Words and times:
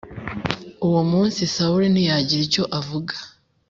Uwo 0.87 1.01
munsi 1.11 1.39
Sawuli 1.53 1.87
ntiyagira 1.93 2.41
icyo 2.47 2.63
avuga 2.79 3.13